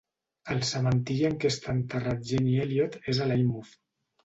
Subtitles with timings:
[0.53, 3.79] El cementiri en què està enterrat Jenny Elliot és a Lynemouth.